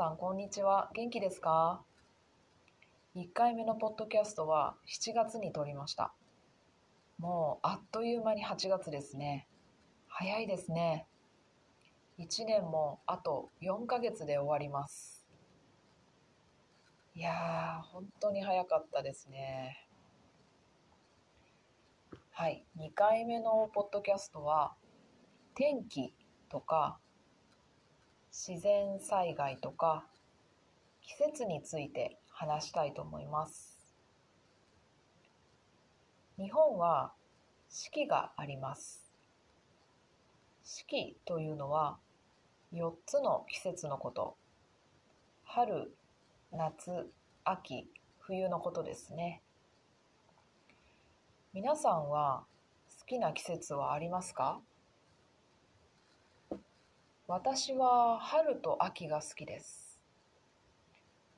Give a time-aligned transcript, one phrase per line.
[0.00, 0.88] さん、こんにちは。
[0.94, 1.82] 元気ですか
[3.14, 6.14] ?1 回目のポッドキャストは7月に撮りました。
[7.18, 9.46] もうあっという間に8月ですね。
[10.08, 11.06] 早いですね。
[12.18, 15.26] 1年もあと4ヶ月で終わります。
[17.14, 19.86] いやー、本当に早かったですね。
[22.30, 24.72] はい、2回目のポッドキャストは
[25.54, 26.14] 天気
[26.48, 26.98] とか
[28.32, 30.04] 自然災害とか
[31.02, 33.76] 季節について話したいと思います。
[36.38, 37.12] 日本は
[37.68, 39.04] 四季があります。
[40.64, 41.98] 四季というのは
[42.72, 44.36] 4つの季節のこと。
[45.44, 45.92] 春、
[46.52, 47.10] 夏、
[47.44, 49.42] 秋、冬のことですね。
[51.52, 52.44] 皆さんは
[53.00, 54.60] 好きな季節はありますか？
[57.30, 60.00] 私は春と秋が好きです。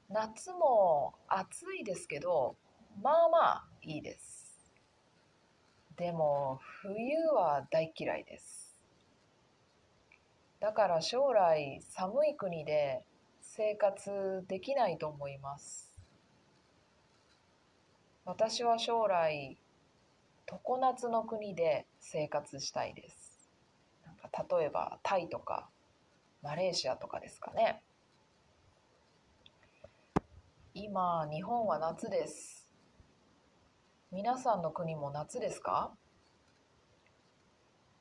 [0.08, 2.56] 夏も暑いですけど、
[3.02, 4.72] まあまあいいです。
[5.98, 8.74] でも冬は大嫌いです。
[10.60, 13.02] だから将来寒い国で
[13.42, 15.92] 生活できないと思います。
[18.24, 19.58] 私は将来
[20.46, 23.50] 常夏の国で生活したいです。
[24.06, 25.68] なんか例えばタイとか
[26.42, 27.84] マレーシアとかですかね。
[30.74, 32.68] 今日本は夏です。
[34.10, 35.92] 皆さんの国も夏ですか？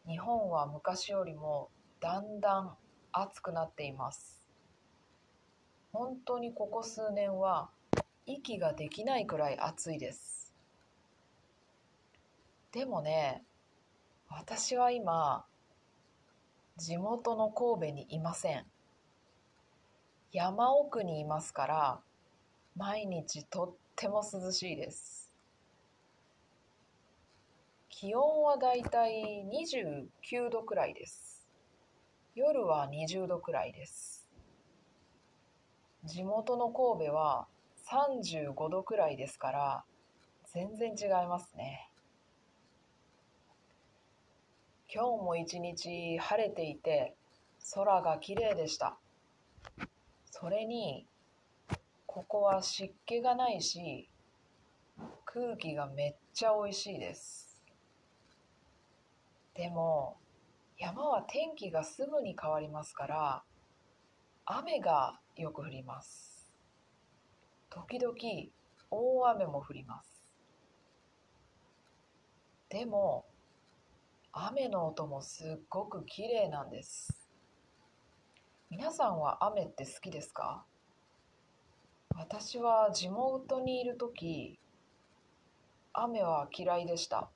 [0.07, 2.75] 日本は昔よりもだんだん
[3.11, 4.49] 暑くなっています。
[5.93, 7.69] 本当にここ数年は
[8.25, 10.51] 息ができないくらい暑いです。
[12.71, 13.43] でもね
[14.29, 15.45] 私は今
[16.81, 18.65] 地元の神戸にいません。
[20.31, 21.99] 山奥にいますから
[22.75, 25.31] 毎日とっても涼しいです。
[27.87, 31.47] 気温はだいたい29度くらいです。
[32.33, 34.27] 夜は20度くらいです。
[36.03, 37.45] 地元の神戸は
[37.91, 39.83] 35度くらいですから
[40.51, 41.90] 全然違いますね。
[44.93, 47.15] 今日も一日晴れていて
[47.73, 48.97] 空がきれいでした。
[50.29, 51.07] それに
[52.05, 54.09] ここは湿気がないし
[55.23, 57.63] 空気がめっちゃ美味しいです。
[59.55, 60.17] でも
[60.77, 63.43] 山は天気がすぐに変わりますから
[64.45, 66.51] 雨がよく降ります。
[67.69, 68.13] 時々
[68.89, 70.09] 大雨も降ります。
[72.67, 73.23] でも
[74.33, 77.27] 雨の音もすっごく綺麗なんです。
[78.69, 80.63] 皆さんは雨って好きですか？
[82.15, 84.57] 私は地元にいる時
[85.91, 87.29] 雨は嫌いでした。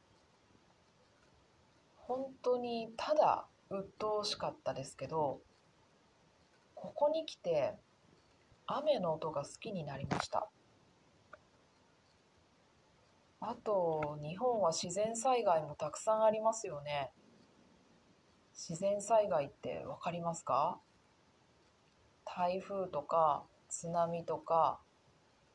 [1.97, 5.41] 本当にただ鬱陶しかったですけど
[6.75, 7.73] ここに来て
[8.67, 10.47] 雨の音が好きになりました。
[13.47, 17.11] あと日本は自然災害もたくさんありますよね。
[18.53, 20.79] 自然災害って分かりますか？
[22.25, 24.79] 台風とか津波とか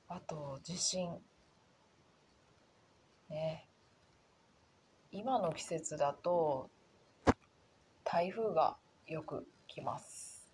[0.08, 1.18] あと地震。
[3.28, 3.66] ね。
[5.10, 6.70] 今の季節だと
[8.04, 8.76] 台風が
[9.08, 10.48] よく来ます。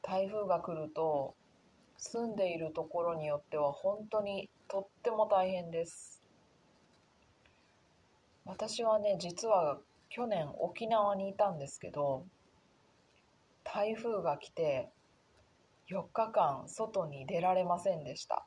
[0.00, 1.34] 台風が来ると
[1.98, 6.22] 住んでいるところによっては本当にとっても大変です。
[8.44, 9.78] 私はね実は
[10.10, 12.24] 去年沖縄にいたんですけど
[13.64, 14.88] 台風が来て
[15.90, 18.44] 4日間外に出られませんでした。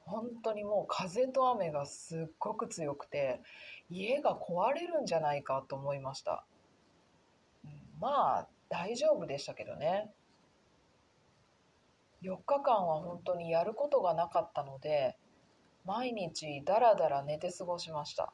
[0.00, 3.40] 本当にもう風と雨がすっごく強くて
[3.90, 6.44] 家が壊れるんじゃないかと思いました。
[8.00, 10.10] まあ大丈夫でしたけどね。
[12.22, 15.16] 4日間は本当にやることがなかったので
[15.84, 18.32] 毎日だらだら寝て過ごしました。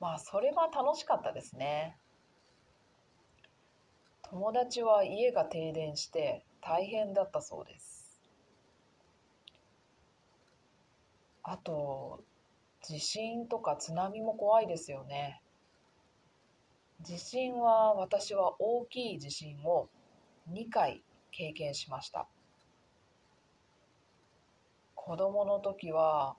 [0.00, 1.96] まあそれは楽しかったですね。
[4.22, 8.18] 友達は家が停電して大変だったそうです。
[11.42, 12.22] あと
[12.82, 15.42] 地震とか津波も怖いですよね。
[17.02, 19.88] 地震は私は大きい地震を
[20.50, 22.26] 2回経験しました。
[24.94, 26.36] 子供の時は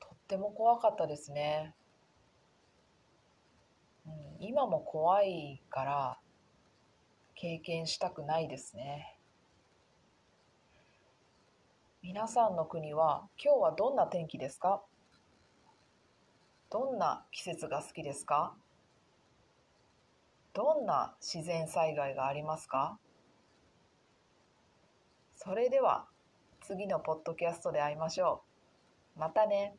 [0.00, 1.74] とっても怖かったですね、
[4.06, 6.18] うん、今も怖いから
[7.34, 9.12] 経験したくないですね。
[12.02, 14.82] 皆さんの国は今日はどんな天気ですか？
[16.70, 18.54] どんな季節が好きですか？
[20.54, 22.98] どんな自然災害がありますか？
[25.46, 26.06] それでは
[26.60, 28.42] 次のポッドキャストで会いましょ
[29.16, 29.20] う。
[29.20, 29.76] またね。